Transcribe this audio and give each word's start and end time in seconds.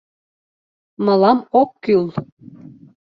Мылам 1.05 1.39
ок 1.61 1.69
кӱл. 1.83 2.05